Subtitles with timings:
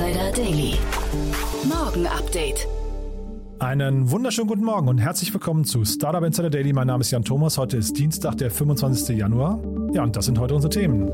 [0.00, 0.74] Insider Daily.
[1.68, 2.66] Morgen Update.
[3.58, 6.72] Einen wunderschönen guten Morgen und herzlich willkommen zu Startup Insider Daily.
[6.72, 7.58] Mein Name ist Jan Thomas.
[7.58, 9.14] Heute ist Dienstag, der 25.
[9.14, 9.62] Januar.
[9.92, 11.10] Ja, und das sind heute unsere Themen.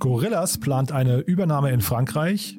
[0.00, 2.58] Gorillas plant eine Übernahme in Frankreich.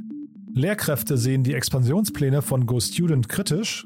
[0.53, 3.85] Lehrkräfte sehen die Expansionspläne von GoStudent kritisch.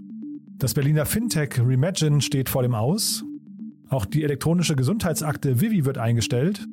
[0.59, 3.23] Das Berliner Fintech Remagine steht vor dem Aus.
[3.89, 6.67] Auch die elektronische Gesundheitsakte Vivi wird eingestellt.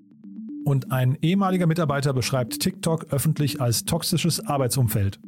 [0.70, 5.18] Und ein ehemaliger Mitarbeiter beschreibt TikTok öffentlich als toxisches Arbeitsumfeld.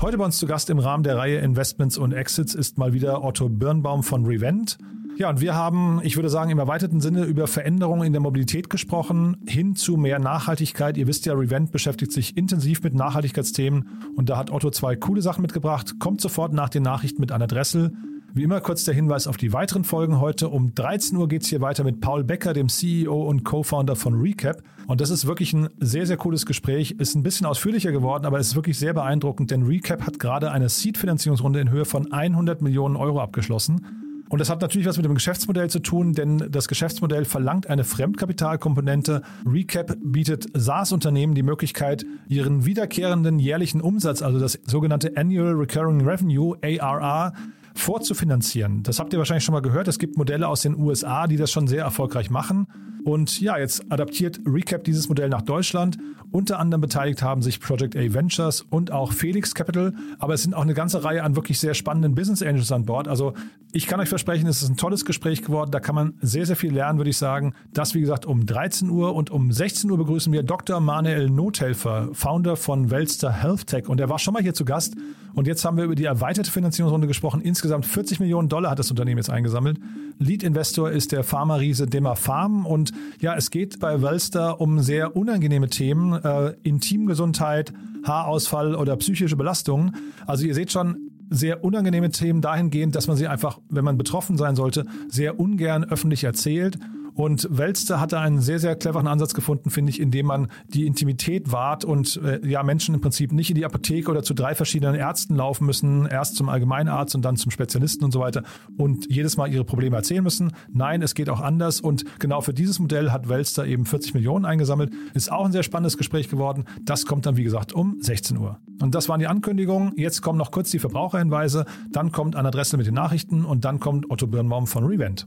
[0.00, 3.24] Heute bei uns zu Gast im Rahmen der Reihe Investments und Exits ist mal wieder
[3.24, 4.78] Otto Birnbaum von Revent.
[5.16, 8.70] Ja, und wir haben, ich würde sagen, im erweiterten Sinne über Veränderungen in der Mobilität
[8.70, 10.96] gesprochen, hin zu mehr Nachhaltigkeit.
[10.96, 15.20] Ihr wisst ja, Revent beschäftigt sich intensiv mit Nachhaltigkeitsthemen und da hat Otto zwei coole
[15.20, 15.98] Sachen mitgebracht.
[15.98, 17.92] Kommt sofort nach den Nachrichten mit Anna Dressel.
[18.36, 20.48] Wie immer kurz der Hinweis auf die weiteren Folgen heute.
[20.48, 24.20] Um 13 Uhr geht es hier weiter mit Paul Becker, dem CEO und Co-Founder von
[24.20, 24.60] Recap.
[24.88, 26.96] Und das ist wirklich ein sehr, sehr cooles Gespräch.
[26.98, 30.50] Ist ein bisschen ausführlicher geworden, aber es ist wirklich sehr beeindruckend, denn Recap hat gerade
[30.50, 34.26] eine Seed-Finanzierungsrunde in Höhe von 100 Millionen Euro abgeschlossen.
[34.28, 37.84] Und das hat natürlich was mit dem Geschäftsmodell zu tun, denn das Geschäftsmodell verlangt eine
[37.84, 39.22] Fremdkapitalkomponente.
[39.46, 46.56] Recap bietet SaaS-Unternehmen die Möglichkeit, ihren wiederkehrenden jährlichen Umsatz, also das sogenannte Annual Recurring Revenue,
[46.64, 47.32] ARR,
[47.74, 48.82] vorzufinanzieren.
[48.82, 49.88] Das habt ihr wahrscheinlich schon mal gehört.
[49.88, 52.68] Es gibt Modelle aus den USA, die das schon sehr erfolgreich machen.
[53.04, 55.98] Und ja, jetzt adaptiert Recap dieses Modell nach Deutschland.
[56.30, 59.92] Unter anderem beteiligt haben sich Project A Ventures und auch Felix Capital.
[60.18, 63.06] Aber es sind auch eine ganze Reihe an wirklich sehr spannenden Business Angels an Bord.
[63.06, 63.34] Also
[63.72, 65.70] ich kann euch versprechen, es ist ein tolles Gespräch geworden.
[65.70, 67.54] Da kann man sehr, sehr viel lernen, würde ich sagen.
[67.72, 70.80] Das, wie gesagt, um 13 Uhr und um 16 Uhr begrüßen wir Dr.
[70.80, 73.88] Manuel Nothelfer, Founder von Welster Health Tech.
[73.88, 74.94] Und er war schon mal hier zu Gast.
[75.34, 77.40] Und jetzt haben wir über die erweiterte Finanzierungsrunde gesprochen.
[77.40, 79.78] Insgesamt 40 Millionen Dollar hat das Unternehmen jetzt eingesammelt.
[80.18, 82.66] Lead-Investor ist der Pharma-Riese Demmer Farm.
[82.66, 87.72] Und ja, es geht bei Welster um sehr unangenehme Themen, äh, Intimgesundheit,
[88.04, 89.96] Haarausfall oder psychische Belastungen.
[90.26, 94.36] Also ihr seht schon, sehr unangenehme Themen dahingehend, dass man sie einfach, wenn man betroffen
[94.36, 96.78] sein sollte, sehr ungern öffentlich erzählt.
[97.14, 101.52] Und Welster hatte einen sehr, sehr cleveren Ansatz gefunden, finde ich, indem man die Intimität
[101.52, 104.96] wahrt und äh, ja Menschen im Prinzip nicht in die Apotheke oder zu drei verschiedenen
[104.96, 108.42] Ärzten laufen müssen, erst zum Allgemeinarzt und dann zum Spezialisten und so weiter
[108.76, 110.52] und jedes Mal ihre Probleme erzählen müssen.
[110.72, 114.44] Nein, es geht auch anders und genau für dieses Modell hat Welster eben 40 Millionen
[114.44, 114.92] eingesammelt.
[115.14, 116.64] Ist auch ein sehr spannendes Gespräch geworden.
[116.82, 118.58] Das kommt dann, wie gesagt, um 16 Uhr.
[118.80, 119.92] Und das waren die Ankündigungen.
[119.96, 123.78] Jetzt kommen noch kurz die Verbraucherhinweise, dann kommt Anna Dressel mit den Nachrichten und dann
[123.78, 125.26] kommt Otto Birnbaum von Revent.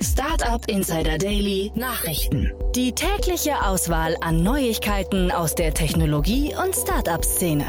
[0.00, 2.52] Startup Insider Daily Nachrichten.
[2.76, 7.64] Die tägliche Auswahl an Neuigkeiten aus der Technologie- und Startup-Szene.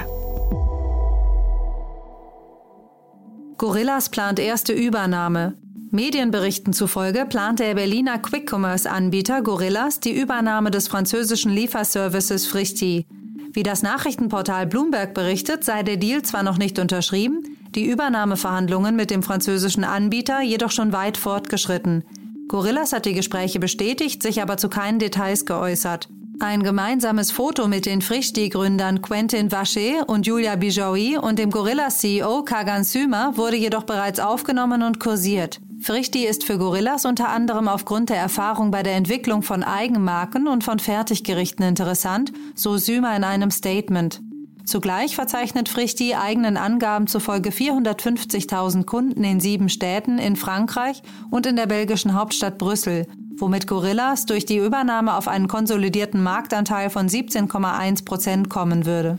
[3.58, 5.58] Gorillas plant erste Übernahme.
[5.90, 13.08] Medienberichten zufolge plant der Berliner Quick-Commerce-Anbieter Gorillas die Übernahme des französischen Lieferservices Frichti.
[13.54, 17.44] Wie das Nachrichtenportal Bloomberg berichtet, sei der Deal zwar noch nicht unterschrieben,
[17.74, 22.04] die Übernahmeverhandlungen mit dem französischen Anbieter jedoch schon weit fortgeschritten.
[22.50, 26.10] Gorillas hat die Gespräche bestätigt, sich aber zu keinen Details geäußert.
[26.40, 32.84] Ein gemeinsames Foto mit den Frichti-Gründern Quentin Vacher und Julia Bijoui und dem Gorillas-CEO Kagan
[32.84, 35.62] Sümer wurde jedoch bereits aufgenommen und kursiert.
[35.80, 40.64] Frichti ist für Gorillas unter anderem aufgrund der Erfahrung bei der Entwicklung von Eigenmarken und
[40.64, 44.22] von Fertiggerichten interessant, so Sümer in einem Statement.
[44.70, 51.02] Zugleich verzeichnet Frichti eigenen Angaben zufolge 450.000 Kunden in sieben Städten in Frankreich
[51.32, 53.08] und in der belgischen Hauptstadt Brüssel,
[53.40, 59.18] womit Gorillas durch die Übernahme auf einen konsolidierten Marktanteil von 17,1 Prozent kommen würde.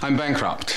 [0.00, 0.76] I'm bankrupt.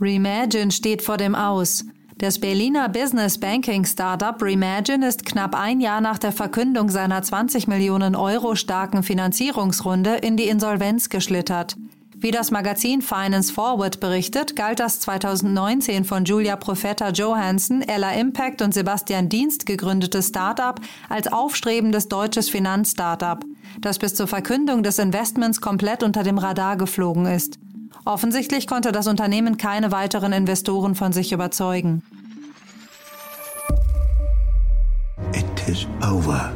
[0.00, 1.84] Remagine steht vor dem Aus.
[2.18, 7.66] Das Berliner Business Banking Startup Remagine ist knapp ein Jahr nach der Verkündung seiner 20
[7.66, 11.76] Millionen Euro starken Finanzierungsrunde in die Insolvenz geschlittert.
[12.16, 18.62] Wie das Magazin Finance Forward berichtet, galt das 2019 von Julia Profeta Johansson, Ella Impact
[18.62, 23.44] und Sebastian Dienst gegründete Startup als aufstrebendes deutsches Finanzstartup,
[23.80, 27.58] das bis zur Verkündung des Investments komplett unter dem Radar geflogen ist.
[28.04, 32.02] Offensichtlich konnte das Unternehmen keine weiteren Investoren von sich überzeugen.
[35.32, 36.52] It is over.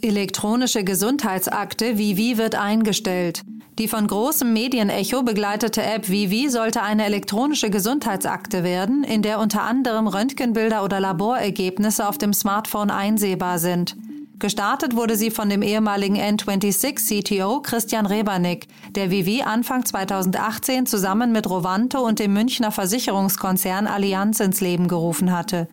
[0.00, 3.42] Elektronische Gesundheitsakte Vivi wird eingestellt.
[3.78, 9.62] Die von großem Medienecho begleitete App Vivi sollte eine elektronische Gesundheitsakte werden, in der unter
[9.62, 13.96] anderem Röntgenbilder oder Laborergebnisse auf dem Smartphone einsehbar sind.
[14.44, 21.48] Gestartet wurde sie von dem ehemaligen N26-CTO Christian Rebernick, der Vivi Anfang 2018 zusammen mit
[21.48, 25.66] Rovanto und dem Münchner Versicherungskonzern Allianz ins Leben gerufen hatte.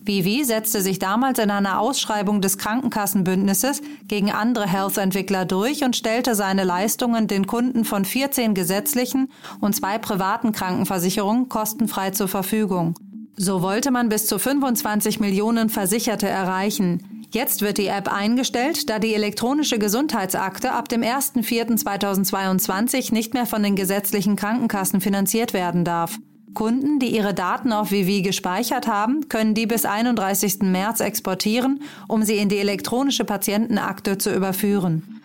[0.00, 6.36] Vivi setzte sich damals in einer Ausschreibung des Krankenkassenbündnisses gegen andere Health-Entwickler durch und stellte
[6.36, 9.28] seine Leistungen den Kunden von 14 gesetzlichen
[9.60, 12.94] und zwei privaten Krankenversicherungen kostenfrei zur Verfügung.
[13.36, 17.13] So wollte man bis zu 25 Millionen Versicherte erreichen.
[17.34, 23.60] Jetzt wird die App eingestellt, da die elektronische Gesundheitsakte ab dem 1.4.2022 nicht mehr von
[23.60, 26.16] den gesetzlichen Krankenkassen finanziert werden darf.
[26.54, 30.60] Kunden, die ihre Daten auf Vivi gespeichert haben, können die bis 31.
[30.60, 35.20] März exportieren, um sie in die elektronische Patientenakte zu überführen.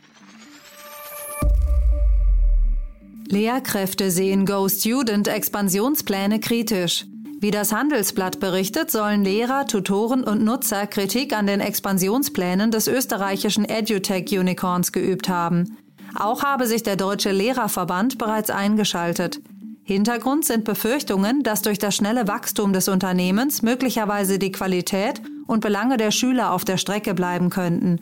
[3.28, 7.06] Lehrkräfte sehen Go Student Expansionspläne kritisch.
[7.42, 13.64] Wie das Handelsblatt berichtet, sollen Lehrer, Tutoren und Nutzer Kritik an den Expansionsplänen des österreichischen
[13.64, 15.78] EduTech-Unicorns geübt haben.
[16.16, 19.40] Auch habe sich der Deutsche Lehrerverband bereits eingeschaltet.
[19.84, 25.96] Hintergrund sind Befürchtungen, dass durch das schnelle Wachstum des Unternehmens möglicherweise die Qualität und Belange
[25.96, 28.02] der Schüler auf der Strecke bleiben könnten.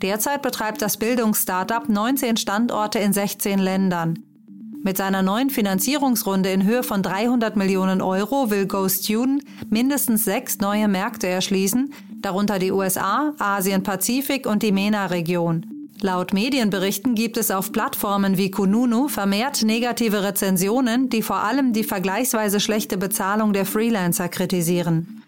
[0.00, 4.24] Derzeit betreibt das Bildungsstartup 19 Standorte in 16 Ländern.
[4.82, 10.86] Mit seiner neuen Finanzierungsrunde in Höhe von 300 Millionen Euro will GoStudent mindestens sechs neue
[10.86, 15.66] Märkte erschließen, darunter die USA, Asien-Pazifik und die MENA-Region.
[16.00, 21.82] Laut Medienberichten gibt es auf Plattformen wie Kununu vermehrt negative Rezensionen, die vor allem die
[21.82, 25.24] vergleichsweise schlechte Bezahlung der Freelancer kritisieren.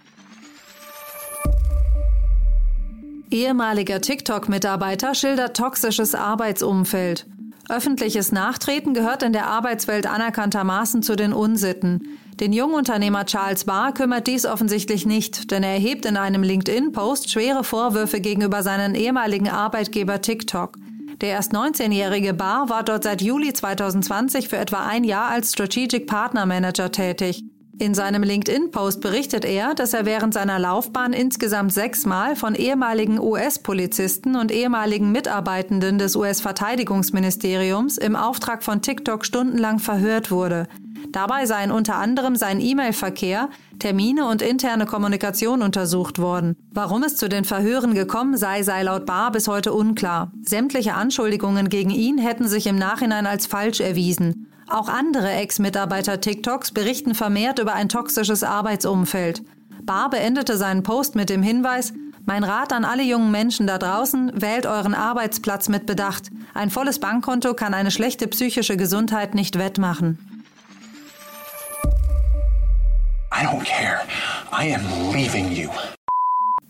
[3.32, 7.26] Ehemaliger TikTok-Mitarbeiter schildert toxisches Arbeitsumfeld.
[7.70, 12.18] Öffentliches Nachtreten gehört in der Arbeitswelt anerkanntermaßen zu den Unsitten.
[12.40, 17.64] Den Jungunternehmer Charles Barr kümmert dies offensichtlich nicht, denn er erhebt in einem LinkedIn-Post schwere
[17.64, 20.76] Vorwürfe gegenüber seinen ehemaligen Arbeitgeber TikTok.
[21.20, 26.06] Der erst 19-jährige Barr war dort seit Juli 2020 für etwa ein Jahr als Strategic
[26.06, 27.44] Partner Manager tätig.
[27.80, 34.36] In seinem LinkedIn-Post berichtet er, dass er während seiner Laufbahn insgesamt sechsmal von ehemaligen US-Polizisten
[34.36, 40.68] und ehemaligen Mitarbeitenden des US-Verteidigungsministeriums im Auftrag von TikTok stundenlang verhört wurde.
[41.10, 46.56] Dabei seien unter anderem sein E-Mail-Verkehr, Termine und interne Kommunikation untersucht worden.
[46.70, 50.32] Warum es zu den Verhören gekommen sei, sei laut Barr bis heute unklar.
[50.42, 54.49] Sämtliche Anschuldigungen gegen ihn hätten sich im Nachhinein als falsch erwiesen.
[54.70, 59.42] Auch andere Ex-Mitarbeiter TikToks berichten vermehrt über ein toxisches Arbeitsumfeld.
[59.82, 61.92] Barr beendete seinen Post mit dem Hinweis,
[62.24, 66.30] mein Rat an alle jungen Menschen da draußen, wählt euren Arbeitsplatz mit Bedacht.
[66.54, 70.18] Ein volles Bankkonto kann eine schlechte psychische Gesundheit nicht wettmachen.
[73.32, 74.02] I don't care.
[74.52, 75.70] I am leaving you.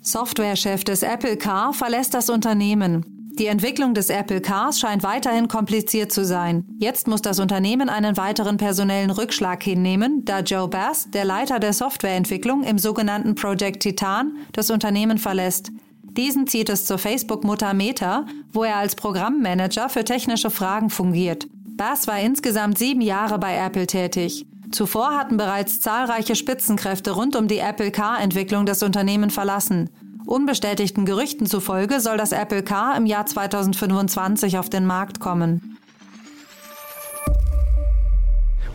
[0.01, 3.20] Softwarechef des Apple Car verlässt das Unternehmen.
[3.41, 6.67] Die Entwicklung des Apple Cars scheint weiterhin kompliziert zu sein.
[6.79, 11.73] Jetzt muss das Unternehmen einen weiteren personellen Rückschlag hinnehmen, da Joe Bass, der Leiter der
[11.73, 15.71] Softwareentwicklung im sogenannten Project Titan, das Unternehmen verlässt.
[16.03, 21.47] Diesen zieht es zur Facebook-Mutter Meta, wo er als Programmmanager für technische Fragen fungiert.
[21.79, 24.45] Bass war insgesamt sieben Jahre bei Apple tätig.
[24.71, 29.89] Zuvor hatten bereits zahlreiche Spitzenkräfte rund um die Apple Car-Entwicklung das Unternehmen verlassen.
[30.27, 35.79] Unbestätigten Gerüchten zufolge soll das Apple Car im Jahr 2025 auf den Markt kommen.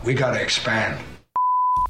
[0.04, 0.98] We gotta expand.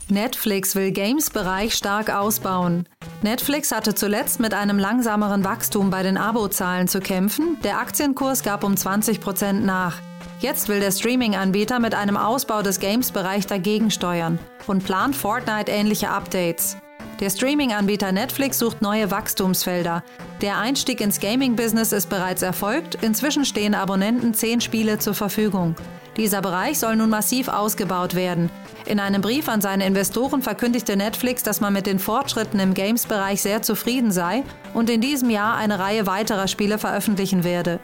[0.09, 2.89] Netflix will Games-Bereich stark ausbauen.
[3.23, 7.59] Netflix hatte zuletzt mit einem langsameren Wachstum bei den Abozahlen zu kämpfen.
[7.65, 9.99] Der Aktienkurs gab um 20 Prozent nach.
[10.39, 16.77] Jetzt will der Streaming-Anbieter mit einem Ausbau des Games-Bereich dagegen steuern und plant Fortnite-ähnliche Updates.
[17.21, 20.03] Der Streaming-Anbieter Netflix sucht neue Wachstumsfelder.
[20.43, 22.97] Der Einstieg ins Gaming-Business ist bereits erfolgt.
[22.97, 25.75] Inzwischen stehen Abonnenten zehn Spiele zur Verfügung.
[26.19, 28.51] Dieser Bereich soll nun massiv ausgebaut werden.
[28.85, 33.41] In einem Brief an seine Investoren verkündigte Netflix, dass man mit den Fortschritten im Games-Bereich
[33.41, 34.43] sehr zufrieden sei
[34.75, 37.81] und in diesem Jahr eine Reihe weiterer Spiele veröffentlichen werde.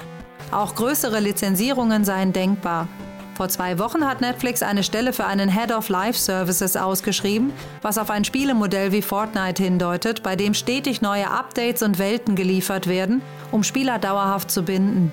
[0.50, 2.86] Auch größere Lizenzierungen seien denkbar.
[3.34, 7.96] Vor zwei Wochen hat Netflix eine Stelle für einen Head of Life Services ausgeschrieben, was
[7.96, 13.22] auf ein Spielemodell wie Fortnite hindeutet, bei dem stetig neue Updates und Welten geliefert werden,
[13.50, 15.12] um Spieler dauerhaft zu binden.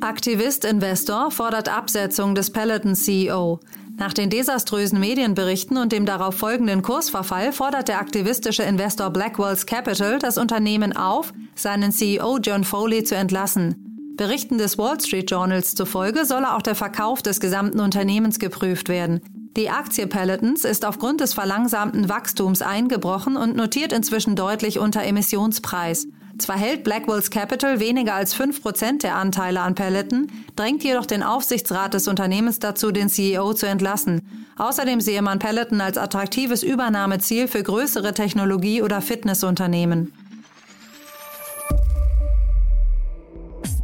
[0.00, 3.60] Aktivist-Investor fordert Absetzung des Peloton-CEO.
[3.96, 10.18] Nach den desaströsen Medienberichten und dem darauf folgenden Kursverfall fordert der aktivistische Investor Blackwells Capital
[10.18, 13.83] das Unternehmen auf, seinen CEO John Foley zu entlassen.
[14.16, 19.20] Berichten des Wall Street Journals zufolge solle auch der Verkauf des gesamten Unternehmens geprüft werden.
[19.56, 26.06] Die Aktie Pelotons ist aufgrund des verlangsamten Wachstums eingebrochen und notiert inzwischen deutlich unter Emissionspreis.
[26.38, 31.94] Zwar hält Blackwells Capital weniger als 5% der Anteile an Peloton, drängt jedoch den Aufsichtsrat
[31.94, 34.22] des Unternehmens dazu, den CEO zu entlassen.
[34.56, 40.12] Außerdem sehe man Peloton als attraktives Übernahmeziel für größere Technologie- oder Fitnessunternehmen.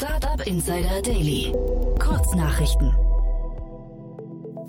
[0.00, 1.52] Startup Insider Daily.
[1.98, 2.90] Kurznachrichten.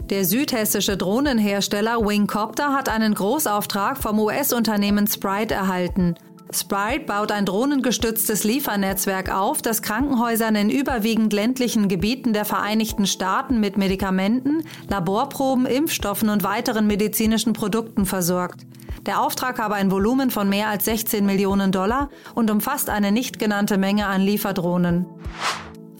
[0.09, 6.15] Der südhessische Drohnenhersteller Wingcopter hat einen Großauftrag vom US-Unternehmen Sprite erhalten.
[6.55, 13.60] Sprite baut ein drohnengestütztes Liefernetzwerk auf, das Krankenhäusern in überwiegend ländlichen Gebieten der Vereinigten Staaten
[13.60, 18.65] mit Medikamenten, Laborproben, Impfstoffen und weiteren medizinischen Produkten versorgt.
[19.05, 23.39] Der Auftrag habe ein Volumen von mehr als 16 Millionen Dollar und umfasst eine nicht
[23.39, 25.05] genannte Menge an Lieferdrohnen.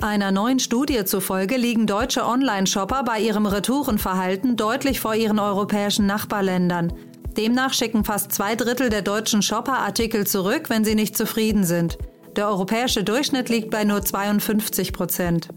[0.02, 6.92] Einer neuen Studie zufolge liegen deutsche Online-Shopper bei ihrem Retourenverhalten deutlich vor ihren europäischen Nachbarländern.
[7.38, 11.98] Demnach schicken fast zwei Drittel der deutschen Shopper Artikel zurück, wenn sie nicht zufrieden sind.
[12.36, 15.50] Der europäische Durchschnitt liegt bei nur 52 Prozent.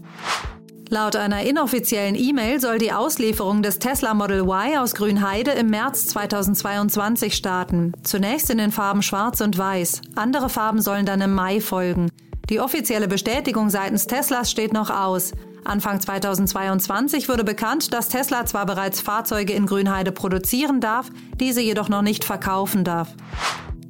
[0.89, 6.07] Laut einer inoffiziellen E-Mail soll die Auslieferung des Tesla Model Y aus Grünheide im März
[6.07, 7.93] 2022 starten.
[8.03, 10.01] Zunächst in den Farben Schwarz und Weiß.
[10.15, 12.11] Andere Farben sollen dann im Mai folgen.
[12.49, 15.31] Die offizielle Bestätigung seitens Teslas steht noch aus.
[15.65, 21.89] Anfang 2022 wurde bekannt, dass Tesla zwar bereits Fahrzeuge in Grünheide produzieren darf, diese jedoch
[21.89, 23.09] noch nicht verkaufen darf.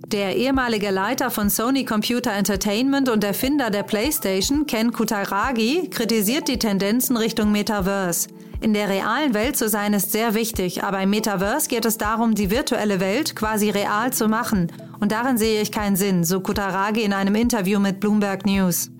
[0.08, 6.60] Der ehemalige Leiter von Sony Computer Entertainment und Erfinder der PlayStation, Ken Kutaragi, kritisiert die
[6.60, 8.30] Tendenzen Richtung Metaverse.
[8.62, 12.36] In der realen Welt zu sein ist sehr wichtig, aber im Metaverse geht es darum,
[12.36, 14.72] die virtuelle Welt quasi real zu machen.
[15.02, 18.92] Und darin sehe ich keinen Sinn, so Kutaragi in einem Interview mit Bloomberg News.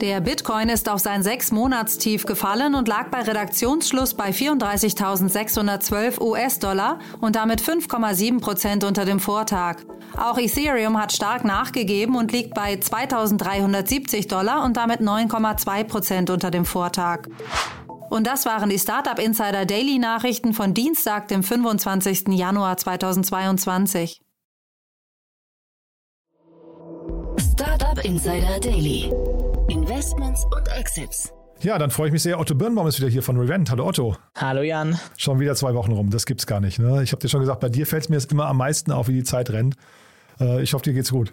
[0.00, 7.34] Der Bitcoin ist auf sein Sechs-Monats-Tief gefallen und lag bei Redaktionsschluss bei 34.612 US-Dollar und
[7.34, 9.76] damit 5,7 Prozent unter dem Vortag.
[10.18, 16.50] Auch Ethereum hat stark nachgegeben und liegt bei 2.370 Dollar und damit 9,2 Prozent unter
[16.50, 17.28] dem Vortag.
[18.10, 22.28] Und das waren die Startup Insider Daily Nachrichten von Dienstag, dem 25.
[22.28, 24.20] Januar 2022.
[27.38, 29.10] Startup Insider Daily.
[29.68, 31.32] Investments und Exits.
[31.60, 32.38] Ja, dann freue ich mich sehr.
[32.38, 33.70] Otto Birnbaum ist wieder hier von Revent.
[33.70, 34.16] Hallo Otto.
[34.34, 34.98] Hallo Jan.
[35.16, 36.10] Schon wieder zwei Wochen rum.
[36.10, 36.78] Das gibt's gar nicht.
[36.78, 37.02] Ne?
[37.02, 39.08] Ich habe dir schon gesagt, bei dir fällt es mir jetzt immer am meisten auf,
[39.08, 39.76] wie die Zeit rennt.
[40.40, 41.32] Äh, ich hoffe, dir geht's gut.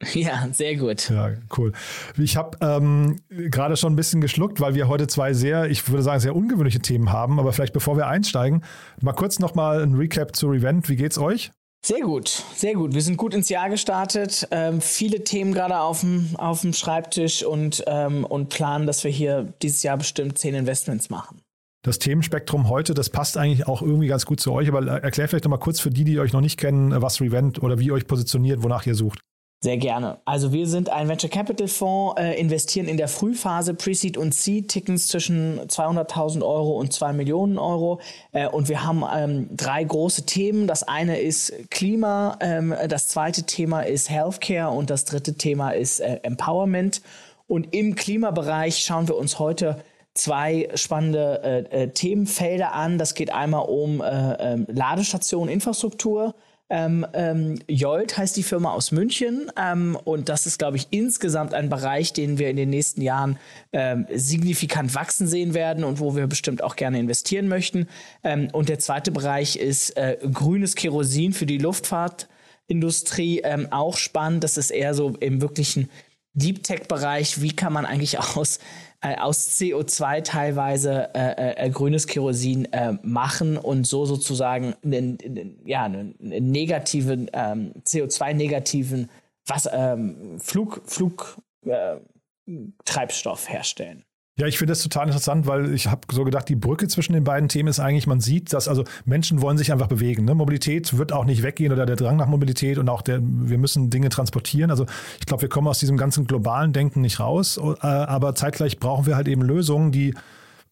[0.12, 1.08] Ja, sehr gut.
[1.08, 1.72] Ja, cool.
[2.18, 6.02] Ich habe ähm, gerade schon ein bisschen geschluckt, weil wir heute zwei sehr, ich würde
[6.02, 7.38] sagen, sehr ungewöhnliche Themen haben.
[7.38, 8.64] Aber vielleicht bevor wir einsteigen,
[9.00, 10.88] mal kurz nochmal ein Recap zu Revent.
[10.88, 11.52] Wie geht's euch?
[11.84, 12.94] Sehr gut, sehr gut.
[12.94, 14.48] Wir sind gut ins Jahr gestartet.
[14.50, 19.82] Ähm, viele Themen gerade auf dem, Schreibtisch und, ähm, und planen, dass wir hier dieses
[19.82, 21.42] Jahr bestimmt zehn Investments machen.
[21.82, 25.44] Das Themenspektrum heute, das passt eigentlich auch irgendwie ganz gut zu euch, aber erklärt vielleicht
[25.44, 28.06] nochmal kurz für die, die euch noch nicht kennen, was Revent oder wie ihr euch
[28.06, 29.20] positioniert, wonach ihr sucht.
[29.64, 30.18] Sehr gerne.
[30.26, 34.68] Also wir sind ein Venture Capital Fonds, äh, investieren in der Frühphase Pre-Seed und Seed
[34.68, 37.98] Tickets zwischen 200.000 Euro und 2 Millionen Euro.
[38.32, 40.66] Äh, und wir haben ähm, drei große Themen.
[40.66, 46.00] Das eine ist Klima, ähm, das zweite Thema ist Healthcare und das dritte Thema ist
[46.00, 47.00] äh, Empowerment.
[47.46, 49.78] Und im Klimabereich schauen wir uns heute
[50.12, 51.40] zwei spannende
[51.72, 52.98] äh, äh, Themenfelder an.
[52.98, 56.34] Das geht einmal um äh, ähm, Ladestation, Infrastruktur
[56.70, 61.52] Ähm, ähm, Jolt heißt die Firma aus München ähm, und das ist, glaube ich, insgesamt
[61.52, 63.38] ein Bereich, den wir in den nächsten Jahren
[63.72, 67.86] ähm, signifikant wachsen sehen werden und wo wir bestimmt auch gerne investieren möchten.
[68.22, 74.42] Ähm, und der zweite Bereich ist äh, grünes Kerosin für die Luftfahrtindustrie, ähm, auch spannend.
[74.42, 75.90] Das ist eher so im wirklichen
[76.32, 77.42] Deep Tech-Bereich.
[77.42, 78.58] Wie kann man eigentlich aus
[79.04, 85.60] äh, aus CO2 teilweise äh, äh, grünes Kerosin äh, machen und so sozusagen einen, einen
[85.66, 89.10] ja, einen, negativen, ähm, CO2-negativen
[89.72, 91.96] ähm, Flug, Flug äh,
[92.86, 94.04] Treibstoff herstellen.
[94.36, 97.22] Ja, ich finde das total interessant, weil ich habe so gedacht, die Brücke zwischen den
[97.22, 100.24] beiden Themen ist eigentlich, man sieht, dass also Menschen wollen sich einfach bewegen.
[100.24, 100.34] Ne?
[100.34, 103.90] Mobilität wird auch nicht weggehen oder der Drang nach Mobilität und auch der, wir müssen
[103.90, 104.72] Dinge transportieren.
[104.72, 104.86] Also
[105.20, 109.06] ich glaube, wir kommen aus diesem ganzen globalen Denken nicht raus, äh, aber zeitgleich brauchen
[109.06, 110.14] wir halt eben Lösungen, die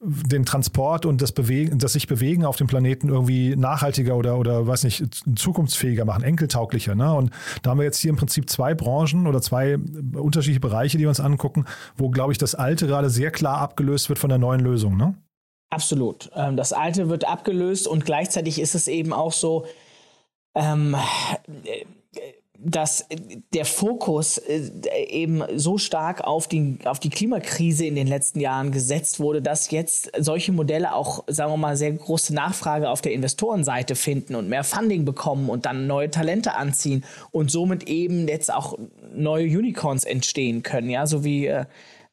[0.05, 4.67] den Transport und das Bewegen, das sich bewegen auf dem Planeten irgendwie nachhaltiger oder, oder
[4.67, 5.05] weiß nicht,
[5.37, 6.97] zukunftsfähiger machen, enkeltauglicher.
[6.97, 7.15] Ne?
[7.15, 7.31] Und
[7.63, 9.79] da haben wir jetzt hier im Prinzip zwei Branchen oder zwei
[10.15, 11.67] unterschiedliche Bereiche, die wir uns angucken,
[11.97, 14.97] wo, glaube ich, das Alte gerade sehr klar abgelöst wird von der neuen Lösung.
[14.97, 15.15] Ne?
[15.71, 16.31] Absolut.
[16.35, 19.67] Ähm, das Alte wird abgelöst und gleichzeitig ist es eben auch so,
[20.55, 20.97] ähm,
[22.65, 23.07] dass
[23.53, 24.71] der Fokus äh,
[25.09, 29.71] eben so stark auf die, auf die Klimakrise in den letzten Jahren gesetzt wurde, dass
[29.71, 34.49] jetzt solche Modelle auch, sagen wir mal, sehr große Nachfrage auf der Investorenseite finden und
[34.49, 38.79] mehr Funding bekommen und dann neue Talente anziehen und somit eben jetzt auch
[39.15, 41.51] neue Unicorns entstehen können, ja, so wie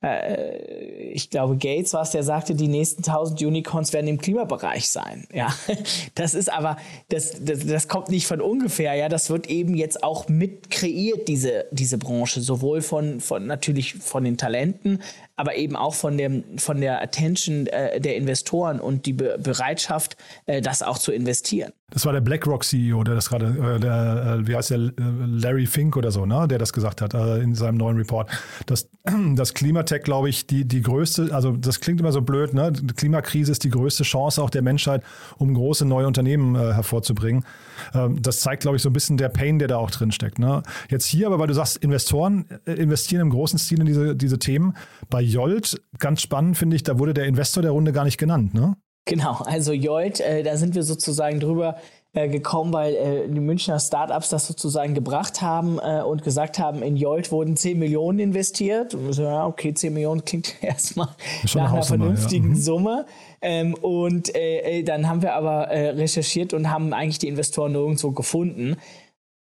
[0.01, 4.89] äh, ich glaube, Gates war es, der sagte, die nächsten 1000 Unicorns werden im Klimabereich
[4.89, 5.27] sein.
[5.33, 5.53] Ja,
[6.15, 6.77] das ist aber,
[7.09, 8.93] das, das, das kommt nicht von ungefähr.
[8.95, 13.95] Ja, das wird eben jetzt auch mit kreiert, diese, diese Branche, sowohl von, von natürlich
[13.95, 15.01] von den Talenten,
[15.35, 20.17] aber eben auch von, dem, von der Attention äh, der Investoren und die Be Bereitschaft,
[20.45, 21.71] äh, das auch zu investieren.
[21.91, 24.91] Das war der BlackRock CEO, der das gerade, äh, der, äh, wie heißt der, äh,
[24.97, 28.29] Larry Fink oder so, ne, der das gesagt hat äh, in seinem neuen Report.
[28.65, 28.88] Dass
[29.35, 32.71] das Klimatech, glaube ich, die, die größte, also das klingt immer so blöd, ne?
[32.71, 35.03] Die Klimakrise ist die größte Chance auch der Menschheit,
[35.37, 37.45] um große neue Unternehmen hervorzubringen.
[37.93, 40.37] Ähm, das zeigt, glaube ich, so ein bisschen der Pain, der da auch drin steckt.
[40.37, 40.63] Ne?
[40.89, 44.75] Jetzt hier aber, weil du sagst, Investoren investieren im großen Stil in diese, diese Themen.
[45.09, 48.53] Bei Jolt, ganz spannend finde ich, da wurde der Investor der Runde gar nicht genannt,
[48.53, 48.75] ne?
[49.05, 51.79] Genau, also Jolt, äh, da sind wir sozusagen drüber äh,
[52.27, 56.97] gekommen, weil äh, die Münchner Startups das sozusagen gebracht haben äh, und gesagt haben, in
[56.97, 58.95] Jolt wurden 10 Millionen investiert.
[59.09, 61.09] So, ja, okay, 10 Millionen klingt erstmal
[61.53, 62.55] nach einer vernünftigen ja.
[62.55, 62.61] mhm.
[62.61, 63.05] Summe.
[63.41, 68.11] Ähm, und äh, äh, dann haben wir aber recherchiert und haben eigentlich die Investoren nirgendwo
[68.11, 68.75] gefunden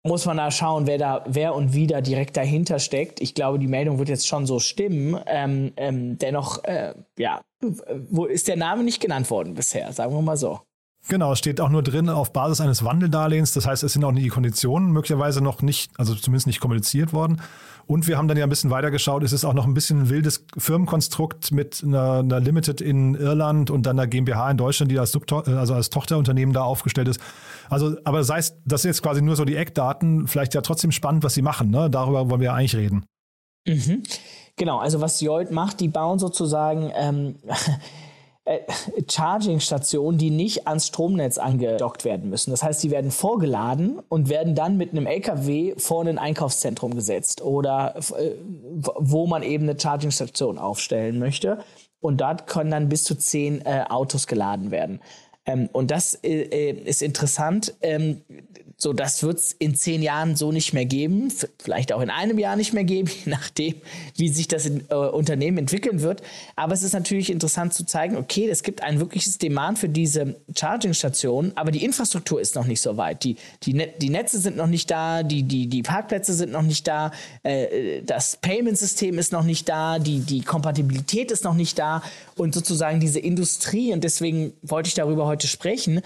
[0.07, 3.21] muss man da schauen, wer da, wer und wie da direkt dahinter steckt.
[3.21, 5.19] Ich glaube, die Meldung wird jetzt schon so stimmen.
[5.27, 7.41] Ähm, ähm, dennoch, äh, ja,
[8.11, 10.61] wo ist der Name nicht genannt worden bisher, sagen wir mal so.
[11.09, 13.53] Genau, es steht auch nur drin auf Basis eines Wandeldarlehens.
[13.53, 17.43] Das heißt, es sind auch die Konditionen möglicherweise noch nicht, also zumindest nicht kommuniziert worden.
[17.87, 19.23] Und wir haben dann ja ein bisschen weiter geschaut.
[19.23, 23.71] Es ist auch noch ein bisschen ein wildes Firmenkonstrukt mit einer, einer, Limited in Irland
[23.71, 27.21] und dann einer GmbH in Deutschland, die als, Subto also als Tochterunternehmen da aufgestellt ist.
[27.69, 30.27] Also, aber das heißt, das sind jetzt quasi nur so die Eckdaten.
[30.27, 31.71] Vielleicht ja trotzdem spannend, was sie machen.
[31.71, 31.91] Ne?
[31.91, 33.05] Darüber wollen wir ja eigentlich reden.
[33.67, 34.03] Mhm.
[34.57, 37.37] Genau, also was Jolt macht, die bauen sozusagen ähm,
[38.47, 38.61] äh,
[39.09, 42.51] Charging-Stationen, die nicht ans Stromnetz angedockt werden müssen.
[42.51, 47.41] Das heißt, die werden vorgeladen und werden dann mit einem LKW vor ein Einkaufszentrum gesetzt
[47.43, 48.33] oder äh,
[48.75, 51.59] wo man eben eine Charging-Station aufstellen möchte.
[52.01, 55.01] Und dort können dann bis zu zehn äh, Autos geladen werden.
[55.47, 57.75] Ähm, und das äh, äh ist interessant.
[57.81, 58.23] Ähm,
[58.77, 61.33] so, das wird es in zehn Jahren so nicht mehr geben,
[61.63, 63.75] vielleicht auch in einem Jahr nicht mehr geben, je nachdem,
[64.17, 66.23] wie sich das in, äh, Unternehmen entwickeln wird.
[66.57, 70.37] Aber es ist natürlich interessant zu zeigen, okay, es gibt ein wirkliches Demand für diese
[70.57, 73.25] Charging-Stationen, aber die Infrastruktur ist noch nicht so weit.
[73.25, 76.63] Die, die, Net die Netze sind noch nicht da, die, die, die Parkplätze sind noch
[76.63, 81.79] nicht da, äh, das Payment-System ist noch nicht da, die, die Kompatibilität ist noch nicht
[81.79, 82.03] da
[82.37, 86.03] und sozusagen diese Industrie, und deswegen wollte ich darüber heute sprechen,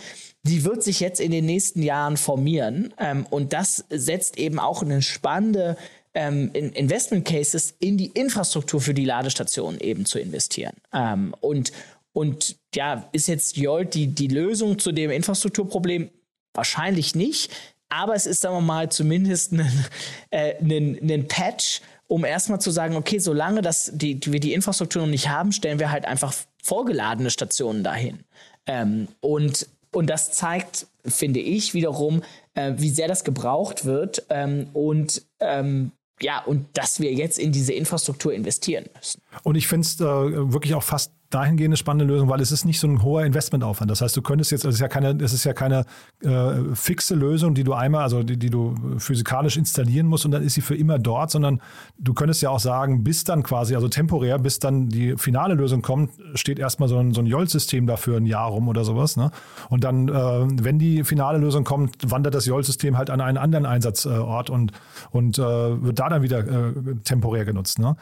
[0.48, 2.94] die wird sich jetzt in den nächsten Jahren formieren.
[2.98, 5.76] Ähm, und das setzt eben auch eine spannende
[6.14, 10.74] ähm, Investment Cases in die Infrastruktur für die Ladestationen eben zu investieren.
[10.92, 11.72] Ähm, und,
[12.12, 16.11] und ja, ist jetzt Jolt die, die Lösung zu dem Infrastrukturproblem?
[16.54, 17.52] Wahrscheinlich nicht.
[17.90, 19.84] Aber es ist, sagen wir mal, zumindest ein,
[20.30, 24.54] äh, ein, ein Patch, um erstmal zu sagen, okay, solange das, die, die wir die
[24.54, 28.24] Infrastruktur noch nicht haben, stellen wir halt einfach vorgeladene Stationen dahin.
[28.66, 29.66] Ähm, und
[29.98, 32.22] und das zeigt, finde ich, wiederum,
[32.54, 37.50] äh, wie sehr das gebraucht wird ähm, und ähm, ja, und dass wir jetzt in
[37.50, 39.20] diese Infrastruktur investieren müssen.
[39.42, 42.64] Und ich finde es äh, wirklich auch fast dahingehend eine spannende Lösung, weil es ist
[42.64, 43.90] nicht so ein hoher Investmentaufwand.
[43.90, 45.84] Das heißt, du könntest jetzt, es ist ja keine, es ist ja keine
[46.22, 50.42] äh, fixe Lösung, die du einmal, also die, die du physikalisch installieren musst und dann
[50.42, 51.60] ist sie für immer dort, sondern
[51.98, 55.82] du könntest ja auch sagen, bis dann quasi, also temporär, bis dann die finale Lösung
[55.82, 59.18] kommt, steht erstmal so ein, so ein JOL-System dafür ein Jahr rum oder sowas.
[59.18, 59.30] Ne?
[59.68, 63.66] Und dann, äh, wenn die finale Lösung kommt, wandert das JOL-System halt an einen anderen
[63.66, 64.72] Einsatzort und,
[65.10, 66.72] und äh, wird da dann wieder äh,
[67.04, 67.78] temporär genutzt.
[67.78, 67.96] Ne?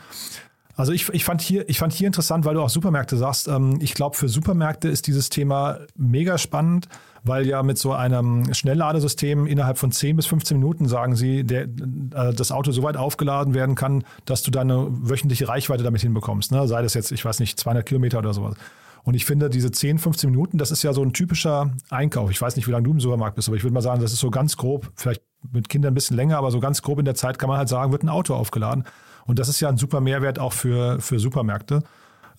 [0.76, 3.48] Also ich, ich, fand hier, ich fand hier interessant, weil du auch Supermärkte sagst.
[3.48, 6.86] Ähm, ich glaube, für Supermärkte ist dieses Thema mega spannend,
[7.24, 11.62] weil ja mit so einem Schnellladesystem innerhalb von 10 bis 15 Minuten, sagen sie, der,
[11.62, 16.52] äh, das Auto so weit aufgeladen werden kann, dass du deine wöchentliche Reichweite damit hinbekommst.
[16.52, 16.68] Ne?
[16.68, 18.54] Sei das jetzt, ich weiß nicht, 200 Kilometer oder sowas.
[19.02, 22.30] Und ich finde, diese 10, 15 Minuten, das ist ja so ein typischer Einkauf.
[22.30, 24.12] Ich weiß nicht, wie lange du im Supermarkt bist, aber ich würde mal sagen, das
[24.12, 27.04] ist so ganz grob, vielleicht mit Kindern ein bisschen länger, aber so ganz grob in
[27.04, 28.84] der Zeit kann man halt sagen, wird ein Auto aufgeladen.
[29.26, 31.82] Und das ist ja ein super Mehrwert auch für, für Supermärkte.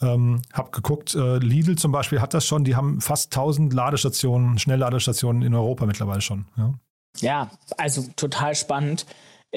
[0.01, 4.59] Ähm, hab geguckt, äh, Lidl zum Beispiel hat das schon, die haben fast 1000 Ladestationen,
[4.59, 6.45] Schnellladestationen in Europa mittlerweile schon.
[6.55, 6.73] Ja,
[7.19, 9.05] ja also total spannend.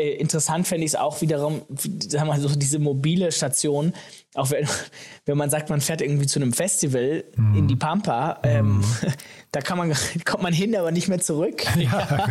[0.01, 3.93] Äh, interessant fände ich es auch wiederum, sagen wir mal so, diese mobile Station,
[4.35, 4.67] auch wenn,
[5.27, 7.55] wenn man sagt, man fährt irgendwie zu einem Festival mm.
[7.55, 8.85] in die Pampa, ähm, mm.
[9.53, 9.93] da kann man,
[10.25, 11.65] kommt man hin, aber nicht mehr zurück.
[11.77, 12.29] Ja.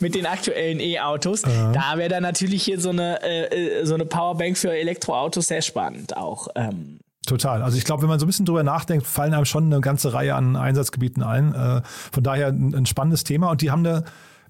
[0.00, 1.42] Mit den aktuellen E-Autos.
[1.42, 1.72] Ja.
[1.72, 6.16] Da wäre dann natürlich hier so eine, äh, so eine Powerbank für Elektroautos sehr spannend
[6.16, 6.48] auch.
[6.54, 7.62] Ähm, Total.
[7.62, 10.14] Also ich glaube, wenn man so ein bisschen drüber nachdenkt, fallen einem schon eine ganze
[10.14, 11.54] Reihe an Einsatzgebieten ein.
[11.54, 13.50] Äh, von daher ein, ein spannendes Thema.
[13.50, 14.04] Und die haben eine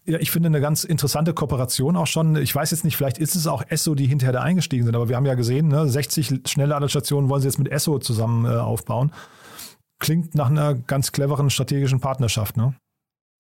[0.09, 2.37] ich finde eine ganz interessante Kooperation auch schon.
[2.37, 5.09] Ich weiß jetzt nicht, vielleicht ist es auch Esso, die hinterher da eingestiegen sind, aber
[5.09, 9.13] wir haben ja gesehen, ne, 60 Schnellladestationen wollen sie jetzt mit Esso zusammen äh, aufbauen.
[10.01, 12.75] Klingt nach einer ganz cleveren strategischen Partnerschaft, ne?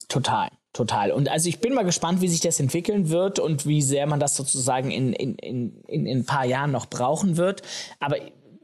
[0.09, 1.13] Total, total.
[1.13, 4.21] Und also ich bin mal gespannt, wie sich das entwickeln wird und wie sehr man
[4.21, 7.63] das sozusagen in, in, in, in ein paar Jahren noch brauchen wird.
[8.01, 8.17] Aber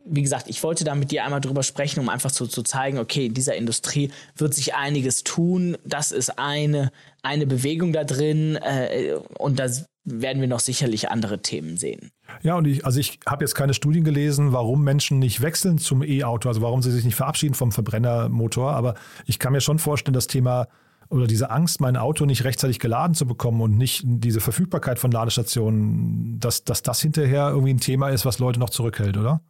[0.05, 2.99] wie gesagt, ich wollte da mit dir einmal drüber sprechen, um einfach so zu zeigen,
[2.99, 5.77] okay, in dieser Industrie wird sich einiges tun.
[5.85, 9.69] Das ist eine, eine Bewegung da drin äh, und da
[10.05, 12.11] werden wir noch sicherlich andere Themen sehen.
[12.43, 16.03] Ja, und ich, also ich habe jetzt keine Studien gelesen, warum Menschen nicht wechseln zum
[16.03, 20.15] E-Auto, also warum sie sich nicht verabschieden vom Verbrennermotor, aber ich kann mir schon vorstellen,
[20.15, 20.69] das Thema
[21.09, 25.11] oder diese Angst, mein Auto nicht rechtzeitig geladen zu bekommen und nicht diese Verfügbarkeit von
[25.11, 29.41] Ladestationen, dass, dass das hinterher irgendwie ein Thema ist, was Leute noch zurückhält, oder?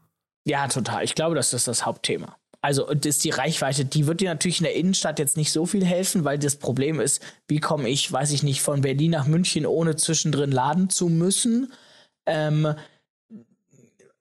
[0.44, 1.04] Ja, total.
[1.04, 2.36] Ich glaube, das ist das Hauptthema.
[2.60, 5.66] Also das ist die Reichweite, die wird dir natürlich in der Innenstadt jetzt nicht so
[5.66, 9.26] viel helfen, weil das Problem ist, wie komme ich, weiß ich nicht, von Berlin nach
[9.26, 11.72] München, ohne zwischendrin laden zu müssen.
[12.24, 12.74] Ähm,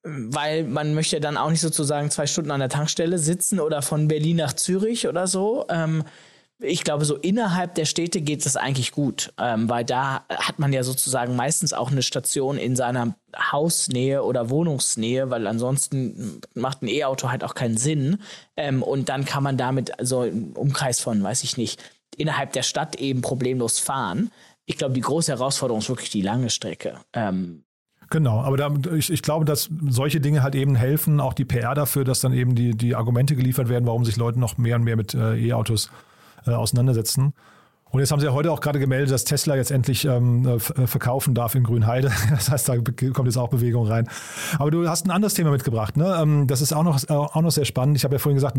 [0.03, 4.09] weil man möchte dann auch nicht sozusagen zwei Stunden an der Tankstelle sitzen oder von
[4.09, 5.65] Berlin nach Zürich oder so.
[5.69, 6.03] Ähm,
[6.59, 10.71] ich glaube, so innerhalb der Städte geht es eigentlich gut, ähm, weil da hat man
[10.71, 13.15] ja sozusagen meistens auch eine Station in seiner
[13.51, 18.19] Hausnähe oder Wohnungsnähe, weil ansonsten macht ein E-Auto halt auch keinen Sinn.
[18.55, 21.81] Ähm, und dann kann man damit so im Umkreis von, weiß ich nicht,
[22.15, 24.31] innerhalb der Stadt eben problemlos fahren.
[24.65, 26.99] Ich glaube, die große Herausforderung ist wirklich die lange Strecke.
[27.13, 27.63] Ähm,
[28.09, 31.73] Genau, aber da, ich, ich, glaube, dass solche Dinge halt eben helfen, auch die PR
[31.73, 34.83] dafür, dass dann eben die, die Argumente geliefert werden, warum sich Leute noch mehr und
[34.83, 36.12] mehr mit äh, E-Autos äh,
[36.51, 37.34] auseinandersetzen.
[37.93, 40.56] Und jetzt haben sie ja heute auch gerade gemeldet, dass Tesla jetzt endlich ähm, äh,
[40.56, 42.12] äh, verkaufen darf in Grünheide.
[42.32, 44.10] Das heißt, da kommt jetzt auch Bewegung rein.
[44.58, 45.95] Aber du hast ein anderes Thema mitgebracht.
[45.95, 46.17] Ne?
[46.19, 47.95] Ähm, das ist auch noch, auch noch sehr spannend.
[47.95, 48.58] Ich habe ja vorhin gesagt,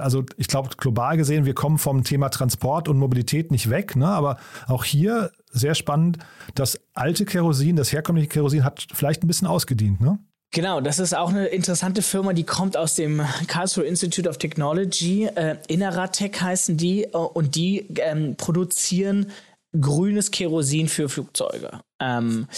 [0.00, 3.94] also ich glaube, global gesehen, wir kommen vom Thema Transport und Mobilität nicht weg.
[3.94, 4.08] Ne?
[4.08, 6.18] Aber auch hier sehr spannend,
[6.56, 10.00] das alte Kerosin, das herkömmliche Kerosin hat vielleicht ein bisschen ausgedient.
[10.00, 10.18] Ne?
[10.54, 15.24] Genau, das ist auch eine interessante Firma, die kommt aus dem Karlsruhe Institute of Technology.
[15.24, 19.30] Äh, Inneratec heißen die äh, und die ähm, produzieren
[19.78, 21.80] grünes Kerosin für Flugzeuge.
[21.98, 22.48] Ähm,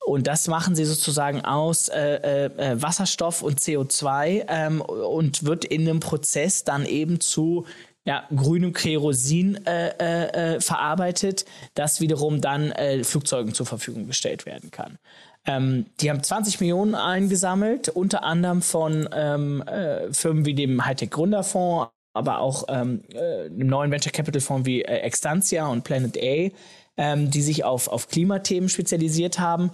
[0.00, 5.82] und das machen sie sozusagen aus äh, äh, Wasserstoff und CO2 ähm, und wird in
[5.82, 7.66] einem Prozess dann eben zu
[8.04, 14.44] ja, grünem Kerosin äh, äh, äh verarbeitet, das wiederum dann äh, Flugzeugen zur Verfügung gestellt
[14.46, 14.98] werden kann.
[15.46, 21.10] Ähm, die haben 20 Millionen eingesammelt, unter anderem von ähm, äh, Firmen wie dem Hightech
[21.10, 26.16] Gründerfonds, aber auch ähm, äh, dem neuen Venture Capital Fonds wie äh, Extantia und Planet
[26.16, 26.50] A,
[26.96, 29.70] ähm, die sich auf, auf Klimathemen spezialisiert haben.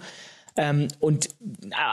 [0.59, 1.29] Ähm, und äh,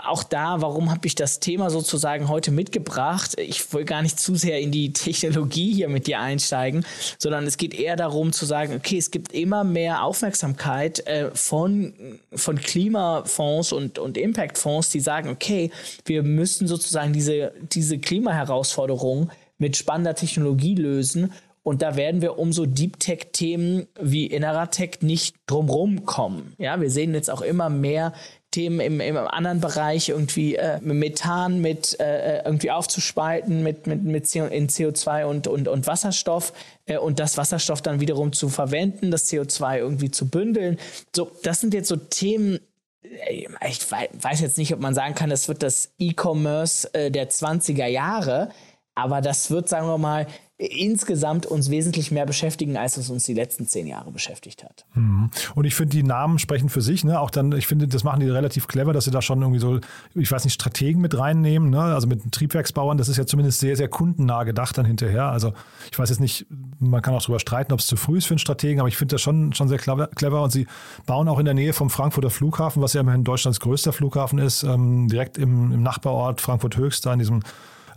[0.08, 3.38] auch da, warum habe ich das Thema sozusagen heute mitgebracht?
[3.38, 6.84] Ich will gar nicht zu sehr in die Technologie hier mit dir einsteigen,
[7.16, 12.18] sondern es geht eher darum zu sagen, okay, es gibt immer mehr Aufmerksamkeit äh, von,
[12.34, 15.70] von Klimafonds und, und Impactfonds, die sagen, okay,
[16.04, 21.32] wir müssen sozusagen diese, diese Klimaherausforderung mit spannender Technologie lösen
[21.66, 26.54] und da werden wir um so Deep Tech-Themen wie Inneratech nicht drumherum kommen.
[26.58, 28.12] Ja, wir sehen jetzt auch immer mehr
[28.56, 34.32] Themen im, im anderen Bereich irgendwie äh, Methan mit äh, irgendwie aufzuspalten mit, mit, mit
[34.32, 36.54] CO, in CO2 und, und, und Wasserstoff
[36.86, 40.78] äh, und das Wasserstoff dann wiederum zu verwenden, das CO2 irgendwie zu bündeln.
[41.14, 42.60] So, das sind jetzt so Themen,
[43.02, 47.28] äh, ich weiß jetzt nicht, ob man sagen kann, das wird das E-Commerce äh, der
[47.28, 48.48] 20er Jahre,
[48.94, 50.26] aber das wird, sagen wir mal,
[50.58, 54.86] insgesamt uns wesentlich mehr beschäftigen, als es uns die letzten zehn Jahre beschäftigt hat.
[54.94, 55.30] Mhm.
[55.54, 57.04] Und ich finde, die Namen sprechen für sich.
[57.04, 57.20] Ne?
[57.20, 59.80] Auch dann, ich finde, das machen die relativ clever, dass sie da schon irgendwie so,
[60.14, 61.68] ich weiß nicht, Strategen mit reinnehmen.
[61.68, 61.82] Ne?
[61.82, 65.26] Also mit Triebwerksbauern, das ist ja zumindest sehr, sehr kundennah gedacht dann hinterher.
[65.26, 65.52] Also
[65.92, 66.46] ich weiß jetzt nicht,
[66.78, 68.96] man kann auch darüber streiten, ob es zu früh ist für einen Strategen, aber ich
[68.96, 70.42] finde das schon, schon sehr clever.
[70.42, 70.66] Und sie
[71.04, 74.62] bauen auch in der Nähe vom Frankfurter Flughafen, was ja immerhin Deutschlands größter Flughafen ist,
[74.62, 77.42] ähm, direkt im, im Nachbarort Frankfurt Höchst, da in diesem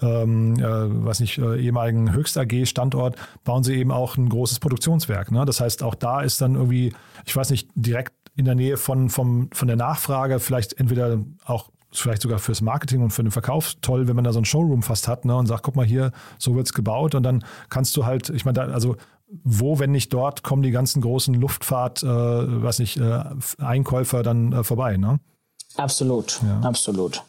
[0.01, 4.59] ähm, äh, weiß nicht, äh, ehemaligen Höchst AG Standort, bauen sie eben auch ein großes
[4.59, 5.31] Produktionswerk.
[5.31, 5.45] Ne?
[5.45, 6.93] Das heißt, auch da ist dann irgendwie,
[7.25, 11.69] ich weiß nicht, direkt in der Nähe von, vom, von der Nachfrage, vielleicht entweder auch
[11.91, 14.83] vielleicht sogar fürs Marketing und für den Verkauf toll, wenn man da so ein Showroom
[14.83, 17.97] fast hat ne, und sagt, guck mal hier, so wird es gebaut und dann kannst
[17.97, 18.95] du halt, ich meine, da, also
[19.43, 23.23] wo, wenn nicht dort, kommen die ganzen großen Luftfahrt, äh, weiß nicht, äh,
[23.59, 25.19] Einkäufer dann äh, vorbei, ne?
[25.75, 26.62] Absolut, ja.
[26.62, 27.23] absolut.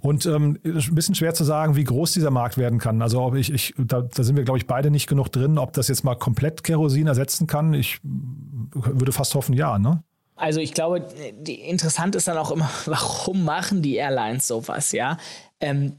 [0.00, 3.02] Und ähm, ein bisschen schwer zu sagen, wie groß dieser Markt werden kann.
[3.02, 5.72] Also ob ich, ich da, da sind wir, glaube ich, beide nicht genug drin, ob
[5.74, 7.74] das jetzt mal komplett Kerosin ersetzen kann.
[7.74, 10.02] Ich würde fast hoffen, ja, ne?
[10.36, 11.06] Also ich glaube,
[11.38, 15.18] die, interessant ist dann auch immer, warum machen die Airlines sowas, ja?
[15.60, 15.96] Ähm,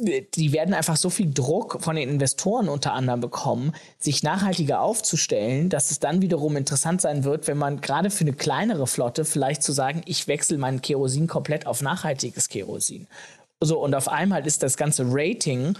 [0.00, 5.68] die werden einfach so viel Druck von den Investoren unter anderem bekommen, sich nachhaltiger aufzustellen,
[5.68, 9.62] dass es dann wiederum interessant sein wird, wenn man gerade für eine kleinere Flotte vielleicht
[9.62, 13.06] zu sagen, ich wechsle meinen Kerosin komplett auf nachhaltiges Kerosin.
[13.60, 15.76] So, und auf einmal ist das ganze Rating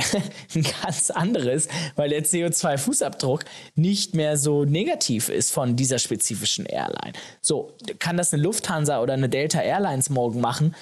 [0.54, 7.12] ein ganz anderes, weil der CO2-Fußabdruck nicht mehr so negativ ist von dieser spezifischen Airline.
[7.40, 10.74] So, kann das eine Lufthansa oder eine Delta Airlines morgen machen?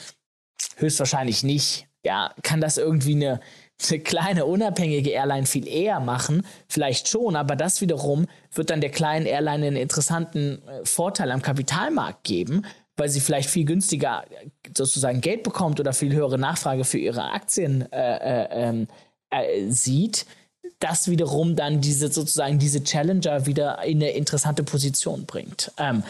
[0.77, 3.40] Höchstwahrscheinlich nicht ja, kann das irgendwie eine,
[3.88, 6.46] eine kleine unabhängige Airline viel eher machen?
[6.68, 11.42] Vielleicht schon, aber das wiederum wird dann der kleinen Airline einen interessanten äh, Vorteil am
[11.42, 12.64] Kapitalmarkt geben,
[12.96, 17.32] weil sie vielleicht viel günstiger äh, sozusagen Geld bekommt oder viel höhere Nachfrage für ihre
[17.32, 18.88] Aktien äh, äh, ähm,
[19.30, 20.26] äh, sieht.
[20.80, 25.72] Das wiederum dann diese sozusagen diese Challenger wieder in eine interessante Position bringt.
[25.76, 26.04] Ähm,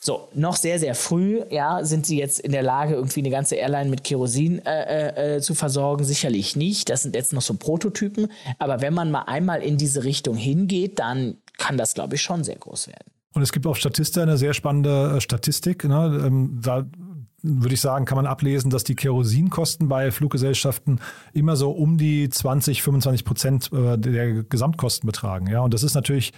[0.00, 3.56] so, noch sehr, sehr früh, ja, sind sie jetzt in der Lage, irgendwie eine ganze
[3.56, 6.04] Airline mit Kerosin äh, äh, äh, zu versorgen?
[6.04, 6.90] Sicherlich nicht.
[6.90, 8.30] Das sind jetzt noch so Prototypen.
[8.58, 12.44] Aber wenn man mal einmal in diese Richtung hingeht, dann kann das, glaube ich, schon
[12.44, 13.10] sehr groß werden.
[13.32, 15.84] Und es gibt auf Statista eine sehr spannende äh, Statistik.
[15.84, 16.22] Ne?
[16.26, 16.86] Ähm, da
[17.42, 21.00] würde ich sagen, kann man ablesen, dass die Kerosinkosten bei Fluggesellschaften
[21.32, 25.48] immer so um die 20, 25 Prozent äh, der Gesamtkosten betragen.
[25.48, 26.32] Ja, und das ist natürlich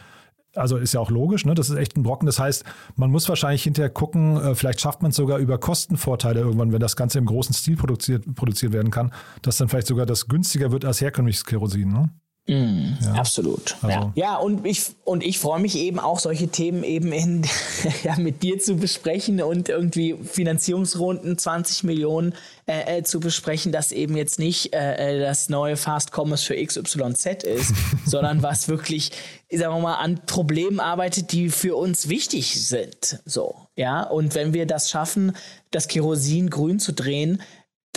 [0.58, 1.54] also ist ja auch logisch, ne?
[1.54, 2.26] das ist echt ein Brocken.
[2.26, 2.64] Das heißt,
[2.96, 6.80] man muss wahrscheinlich hinterher gucken, äh, vielleicht schafft man es sogar über Kostenvorteile irgendwann, wenn
[6.80, 10.72] das Ganze im großen Stil produziert, produziert werden kann, dass dann vielleicht sogar das günstiger
[10.72, 11.92] wird als herkömmliches Kerosin.
[11.92, 12.10] Ne?
[12.48, 13.12] Mm, ja.
[13.12, 13.76] Absolut.
[13.82, 13.88] Also.
[13.88, 14.12] Ja.
[14.14, 17.42] ja, und ich, und ich freue mich eben auch, solche Themen eben in,
[18.04, 22.34] ja, mit dir zu besprechen und irgendwie Finanzierungsrunden 20 Millionen
[22.66, 26.56] äh, äh, zu besprechen, das eben jetzt nicht äh, äh das neue Fast Commerce für
[26.56, 27.74] XYZ ist,
[28.06, 29.10] sondern was wirklich,
[29.50, 33.20] sagen wir mal, an Problemen arbeitet, die für uns wichtig sind.
[33.26, 34.04] So, ja.
[34.04, 35.36] Und wenn wir das schaffen,
[35.70, 37.42] das Kerosin grün zu drehen,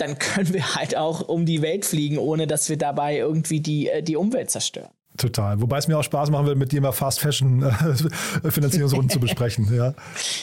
[0.02, 3.88] dann können wir halt auch um die Welt fliegen, ohne dass wir dabei irgendwie die,
[3.88, 4.90] äh, die Umwelt zerstören.
[5.18, 5.60] Total.
[5.60, 9.20] Wobei es mir auch Spaß machen will, mit dir mal Fast Fashion äh, Finanzierungsrunden zu
[9.20, 9.68] besprechen.
[9.70, 9.92] Ja.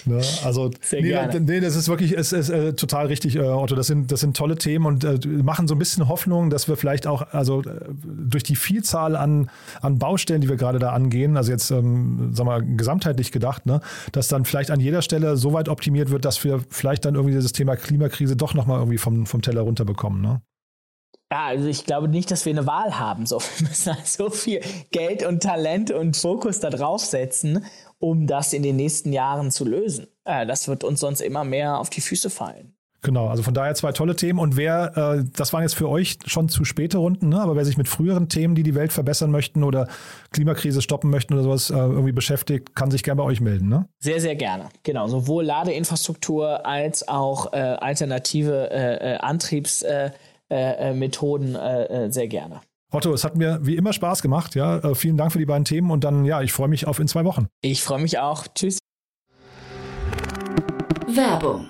[0.05, 0.21] Ne?
[0.43, 1.39] Also Sehr nee, gerne.
[1.39, 3.75] nee, das ist wirklich es ist, äh, total richtig, äh, Otto.
[3.75, 6.77] Das sind, das sind tolle Themen und äh, machen so ein bisschen Hoffnung, dass wir
[6.77, 9.49] vielleicht auch, also äh, durch die Vielzahl an,
[9.81, 13.81] an Baustellen, die wir gerade da angehen, also jetzt, ähm, sagen wir, gesamtheitlich gedacht, ne,
[14.11, 17.33] dass dann vielleicht an jeder Stelle so weit optimiert wird, dass wir vielleicht dann irgendwie
[17.33, 20.21] dieses Thema Klimakrise doch nochmal irgendwie vom, vom Teller runterbekommen.
[20.21, 20.41] Ne?
[21.31, 23.25] Ja, also ich glaube nicht, dass wir eine Wahl haben.
[23.25, 24.61] So, wir müssen halt so viel
[24.91, 27.65] Geld und Talent und Fokus da drauf setzen,
[27.99, 30.07] um das in den nächsten Jahren zu lösen.
[30.25, 32.73] Äh, das wird uns sonst immer mehr auf die Füße fallen.
[33.01, 34.39] Genau, also von daher zwei tolle Themen.
[34.39, 37.39] Und wer, äh, das waren jetzt für euch schon zu späte Runden, ne?
[37.39, 39.87] aber wer sich mit früheren Themen, die die Welt verbessern möchten oder
[40.31, 43.69] Klimakrise stoppen möchten oder sowas äh, irgendwie beschäftigt, kann sich gerne bei euch melden.
[43.69, 43.87] Ne?
[43.99, 44.65] Sehr, sehr gerne.
[44.83, 49.85] Genau, sowohl Ladeinfrastruktur als auch äh, alternative äh, äh, Antriebs-
[50.93, 52.61] Methoden äh, äh, sehr gerne.
[52.91, 54.55] Otto, es hat mir wie immer Spaß gemacht.
[54.55, 56.99] Ja, äh, vielen Dank für die beiden Themen und dann, ja, ich freue mich auf
[56.99, 57.47] in zwei Wochen.
[57.61, 58.47] Ich freue mich auch.
[58.47, 58.79] Tschüss.
[61.07, 61.69] Werbung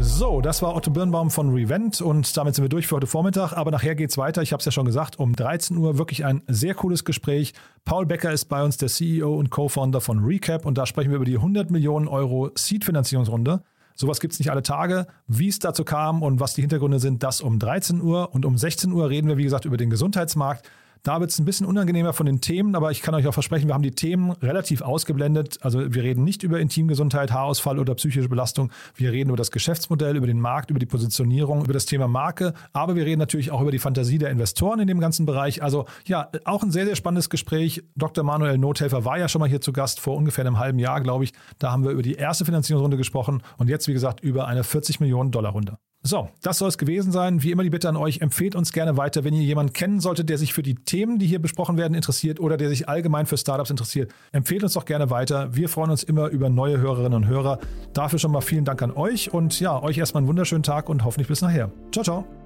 [0.00, 3.52] So, das war Otto Birnbaum von Revent und damit sind wir durch für heute Vormittag.
[3.52, 4.42] Aber nachher geht es weiter.
[4.42, 7.54] Ich habe es ja schon gesagt, um 13 Uhr wirklich ein sehr cooles Gespräch.
[7.84, 11.16] Paul Becker ist bei uns der CEO und Co-Founder von Recap und da sprechen wir
[11.16, 13.62] über die 100 Millionen Euro Seed-Finanzierungsrunde.
[13.94, 15.06] Sowas gibt es nicht alle Tage.
[15.26, 18.34] Wie es dazu kam und was die Hintergründe sind, das um 13 Uhr.
[18.34, 20.68] Und um 16 Uhr reden wir, wie gesagt, über den Gesundheitsmarkt.
[21.06, 23.68] Da wird es ein bisschen unangenehmer von den Themen, aber ich kann euch auch versprechen,
[23.68, 25.56] wir haben die Themen relativ ausgeblendet.
[25.60, 28.72] Also wir reden nicht über Intimgesundheit, Haarausfall oder psychische Belastung.
[28.96, 32.54] Wir reden über das Geschäftsmodell, über den Markt, über die Positionierung, über das Thema Marke.
[32.72, 35.62] Aber wir reden natürlich auch über die Fantasie der Investoren in dem ganzen Bereich.
[35.62, 37.84] Also ja, auch ein sehr, sehr spannendes Gespräch.
[37.94, 38.24] Dr.
[38.24, 41.22] Manuel Nothelfer war ja schon mal hier zu Gast vor ungefähr einem halben Jahr, glaube
[41.22, 41.32] ich.
[41.60, 44.98] Da haben wir über die erste Finanzierungsrunde gesprochen und jetzt, wie gesagt, über eine 40
[44.98, 45.78] Millionen Dollar Runde.
[46.02, 47.42] So, das soll es gewesen sein.
[47.42, 50.28] Wie immer die Bitte an euch, empfehlt uns gerne weiter, wenn ihr jemanden kennen solltet,
[50.28, 53.36] der sich für die Themen, die hier besprochen werden, interessiert oder der sich allgemein für
[53.36, 54.12] Startups interessiert.
[54.30, 55.56] Empfehlt uns doch gerne weiter.
[55.56, 57.58] Wir freuen uns immer über neue Hörerinnen und Hörer.
[57.92, 61.04] Dafür schon mal vielen Dank an euch und ja, euch erstmal einen wunderschönen Tag und
[61.04, 61.72] hoffentlich bis nachher.
[61.90, 62.45] Ciao, ciao.